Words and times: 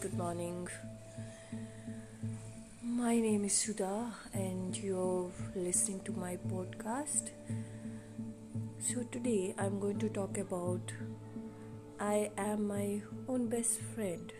good 0.00 0.14
morning. 0.14 0.68
My 2.82 3.18
name 3.20 3.44
is 3.44 3.52
Sudha, 3.52 4.12
and 4.32 4.76
you're 4.76 5.30
listening 5.54 6.00
to 6.04 6.12
my 6.12 6.38
podcast. 6.48 7.30
So, 8.78 9.02
today 9.12 9.54
I'm 9.58 9.78
going 9.80 9.98
to 9.98 10.08
talk 10.08 10.38
about 10.38 10.92
I 12.00 12.30
am 12.38 12.68
my 12.68 13.02
own 13.28 13.48
best 13.48 13.80
friend. 13.94 14.32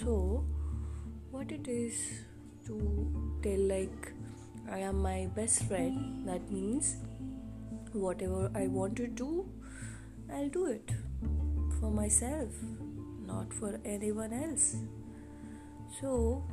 So, 0.00 0.44
what 1.30 1.52
it 1.52 1.68
is 1.68 1.94
to 2.66 3.38
tell 3.42 3.60
like 3.74 4.12
I 4.70 4.80
am 4.80 5.00
my 5.02 5.28
best 5.36 5.62
friend, 5.64 6.26
that 6.26 6.50
means 6.50 6.96
whatever 7.92 8.50
I 8.54 8.66
want 8.66 8.96
to 8.96 9.06
do, 9.06 9.48
I'll 10.32 10.48
do 10.48 10.66
it 10.66 10.90
for 11.78 11.90
myself 11.90 12.50
not 13.26 13.52
for 13.52 13.80
anyone 13.84 14.32
else. 14.32 14.76
So, 16.00 16.44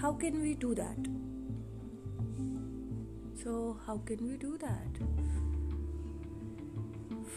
how 0.00 0.12
can 0.12 0.40
we 0.42 0.54
do 0.54 0.74
that? 0.74 1.06
So, 3.42 3.78
how 3.86 3.98
can 3.98 4.26
we 4.28 4.36
do 4.36 4.58
that? 4.58 4.98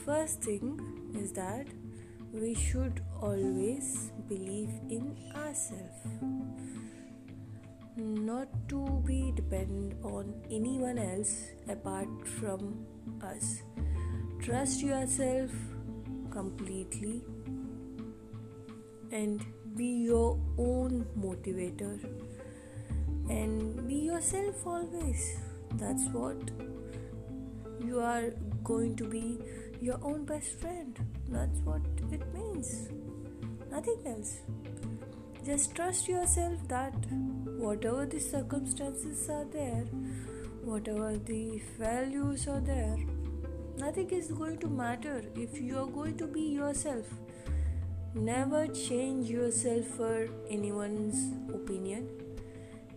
First 0.06 0.42
thing 0.42 0.80
is 1.16 1.32
that 1.34 1.68
we 2.34 2.54
should 2.56 3.02
always 3.22 4.12
believe 4.28 4.72
in 4.90 5.16
ourselves, 5.36 6.02
not 7.96 8.48
to 8.70 9.04
be 9.06 9.32
dependent 9.36 10.04
on 10.04 10.34
anyone 10.52 10.98
else 10.98 11.52
apart 11.70 12.28
from 12.40 12.86
us. 13.22 13.62
Trust 14.42 14.82
yourself 14.82 15.52
completely 16.32 17.22
and 19.14 19.46
be 19.76 19.90
your 20.10 20.40
own 20.58 21.06
motivator. 21.18 21.94
And 23.30 23.88
be 23.88 23.96
yourself 24.12 24.68
always. 24.68 25.38
That's 25.76 26.06
what 26.10 26.52
you 27.86 28.00
are 28.00 28.32
going 28.64 28.96
to 28.98 29.06
be 29.06 29.40
your 29.82 30.00
own 30.04 30.26
best 30.26 30.60
friend. 30.60 31.00
That's 31.30 31.60
what 31.60 31.82
it 32.12 32.34
means. 32.34 32.90
Nothing 33.72 34.02
else. 34.06 34.38
Just 35.46 35.76
trust 35.76 36.08
yourself 36.08 36.68
that 36.70 36.94
whatever 37.64 38.06
the 38.06 38.20
circumstances 38.20 39.30
are 39.30 39.46
there 39.46 39.86
whatever 40.70 41.18
the 41.18 41.62
values 41.78 42.48
are 42.48 42.62
there 42.62 42.98
nothing 43.78 44.10
is 44.18 44.32
going 44.32 44.58
to 44.58 44.68
matter 44.68 45.22
if 45.36 45.62
you 45.62 45.78
are 45.78 45.92
going 45.98 46.18
to 46.18 46.28
be 46.28 46.42
yourself 46.42 47.06
Never 48.16 48.68
change 48.68 49.28
yourself 49.28 49.86
for 49.98 50.28
anyone's 50.48 51.34
opinion. 51.52 52.08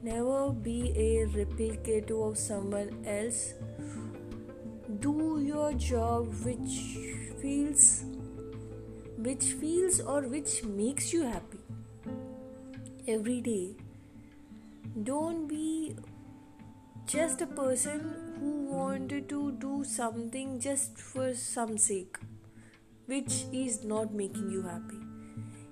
Never 0.03 0.51
be 0.51 0.93
a 0.95 1.25
replicate 1.25 2.11
of 2.11 2.37
someone 2.37 3.03
else. 3.07 3.55
Do 5.01 5.41
your 5.43 5.73
job 5.73 6.35
which 6.45 6.99
feels 7.41 8.05
which 9.17 9.45
feels 9.55 10.01
or 10.01 10.21
which 10.29 10.63
makes 10.65 11.15
you 11.15 11.23
happy 11.23 11.61
every 13.09 13.41
day. 13.41 13.75
Don't 15.03 15.47
be 15.47 15.97
just 17.07 17.41
a 17.41 17.47
person 17.47 18.37
who 18.39 18.67
wanted 18.67 19.31
to 19.31 19.53
do 19.53 19.83
something 19.83 20.61
just 20.61 20.99
for 20.99 21.33
some 21.33 21.79
sake 21.79 22.19
which 23.07 23.45
is 23.53 23.85
not 23.85 24.13
making 24.13 24.51
you 24.51 24.63
happy 24.63 25.06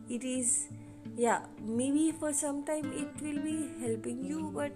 it 0.08 0.24
is 0.24 0.68
yeah 1.16 1.40
maybe 1.62 2.12
for 2.12 2.32
some 2.32 2.64
time 2.64 2.92
it 2.92 3.22
will 3.22 3.40
be 3.42 3.70
helping 3.80 4.24
you 4.24 4.50
but 4.54 4.72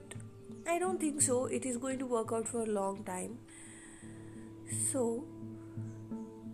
i 0.69 0.79
don't 0.79 1.01
think 1.01 1.23
so. 1.23 1.47
It 1.47 1.65
is 1.65 1.77
going 1.79 1.99
to 1.99 2.07
work 2.07 2.33
out 2.33 2.47
for 2.47 2.63
a 2.63 2.67
long 2.67 3.03
time. 3.05 3.39
So 4.93 5.25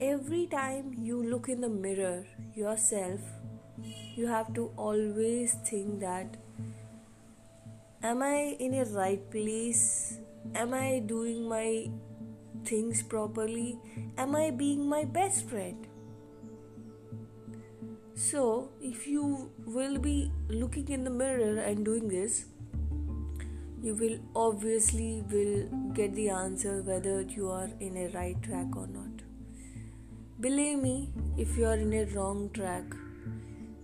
every 0.01 0.47
time 0.47 0.95
you 0.97 1.23
look 1.23 1.49
in 1.49 1.61
the 1.61 1.69
mirror 1.69 2.25
yourself 2.55 3.21
you 4.15 4.27
have 4.29 4.53
to 4.55 4.71
always 4.77 5.55
think 5.71 5.99
that 6.01 6.37
am 8.03 8.23
i 8.23 8.57
in 8.61 8.75
a 8.75 8.85
right 8.85 9.31
place? 9.31 10.19
Am 10.55 10.75
i 10.75 11.01
doing 11.01 11.49
my 11.49 11.91
things 12.65 13.03
properly? 13.03 13.79
Am 14.17 14.37
i 14.37 14.51
being 14.51 14.89
my 14.89 15.05
best 15.05 15.49
friend 15.49 15.89
so, 18.17 18.71
if 18.81 19.09
you 19.09 19.51
will 19.67 19.99
be 19.99 20.31
looking 20.49 20.89
in 20.89 21.03
the 21.03 21.11
mirror 21.11 21.59
and 21.59 21.85
doing 21.85 22.07
this, 22.07 22.45
you 23.83 23.95
will 23.95 24.19
obviously 24.37 25.25
will 25.33 25.67
get 25.95 26.15
the 26.15 26.29
answer 26.29 26.81
whether 26.83 27.23
you 27.23 27.51
are 27.51 27.69
in 27.81 27.97
a 27.97 28.07
right 28.17 28.41
track 28.41 28.77
or 28.77 28.87
not. 28.87 29.23
Believe 30.39 30.79
me, 30.79 31.11
if 31.37 31.57
you 31.57 31.67
are 31.67 31.75
in 31.75 31.93
a 31.93 32.05
wrong 32.15 32.51
track, 32.55 32.85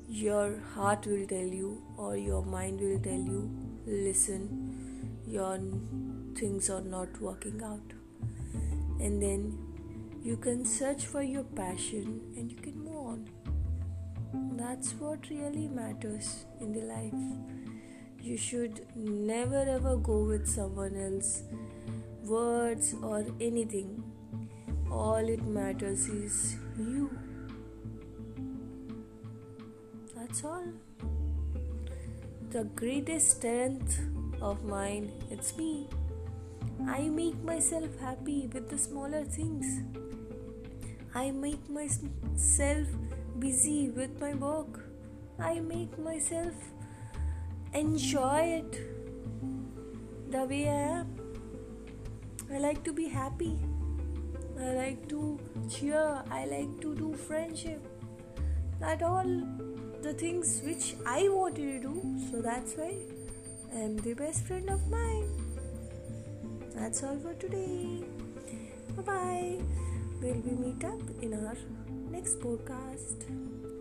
your 0.08 0.60
heart 0.74 1.06
will 1.06 1.26
tell 1.26 1.52
you 1.60 1.82
or 1.96 2.16
your 2.16 2.44
mind 2.44 2.80
will 2.80 3.00
tell 3.00 3.12
you, 3.34 3.50
listen, 3.84 5.18
your 5.26 5.58
things 6.38 6.70
are 6.70 6.82
not 6.82 7.20
working 7.20 7.60
out. 7.64 7.92
And 9.00 9.20
then 9.20 9.58
you 10.22 10.36
can 10.36 10.64
search 10.64 11.06
for 11.06 11.22
your 11.22 11.44
passion 11.44 12.20
and 12.36 12.52
you 12.52 12.58
can. 12.58 12.89
That's 14.60 14.92
what 15.00 15.28
really 15.30 15.68
matters 15.68 16.44
in 16.60 16.72
the 16.74 16.80
life. 16.80 17.20
You 18.22 18.36
should 18.36 18.80
never 18.94 19.62
ever 19.74 19.96
go 19.96 20.22
with 20.24 20.46
someone 20.46 20.96
else 21.02 21.44
words 22.24 22.94
or 23.02 23.24
anything. 23.40 24.02
All 24.90 25.30
it 25.34 25.42
matters 25.46 26.08
is 26.08 26.56
you. 26.78 27.10
That's 30.14 30.44
all. 30.44 30.66
The 32.50 32.64
greatest 32.82 33.38
strength 33.38 33.98
of 34.42 34.62
mine, 34.64 35.10
it's 35.30 35.56
me. 35.56 35.88
I 36.86 37.08
make 37.08 37.42
myself 37.42 37.98
happy 37.98 38.50
with 38.52 38.68
the 38.68 38.76
smaller 38.76 39.24
things. 39.24 39.80
I 41.14 41.30
make 41.30 41.66
myself 41.70 42.88
busy 43.40 43.90
with 43.90 44.20
my 44.20 44.34
work. 44.34 44.80
I 45.38 45.60
make 45.60 45.98
myself 45.98 46.54
enjoy 47.72 48.40
it 48.60 48.78
the 50.30 50.44
way 50.44 50.68
I 50.68 50.80
am. 50.98 51.16
I 52.52 52.58
like 52.58 52.84
to 52.84 52.92
be 52.92 53.08
happy. 53.08 53.58
I 54.60 54.72
like 54.74 55.08
to 55.08 55.40
cheer. 55.70 56.22
I 56.30 56.44
like 56.44 56.80
to 56.82 56.94
do 56.94 57.14
friendship. 57.14 57.86
That 58.78 59.02
all 59.02 59.32
the 60.02 60.12
things 60.12 60.60
which 60.64 60.94
I 61.06 61.28
wanted 61.28 61.82
to 61.82 61.88
do. 61.88 62.02
So 62.30 62.42
that's 62.42 62.74
why 62.74 62.94
I 63.74 63.78
am 63.78 63.96
the 63.96 64.14
best 64.14 64.44
friend 64.46 64.68
of 64.68 64.86
mine. 64.88 65.28
That's 66.74 67.02
all 67.02 67.18
for 67.18 67.34
today. 67.34 68.04
Bye 68.96 69.02
bye. 69.02 69.89
Will 70.20 70.34
we 70.44 70.52
meet 70.52 70.84
up 70.84 71.00
in 71.22 71.32
our 71.32 71.56
next 72.10 72.40
podcast. 72.40 73.79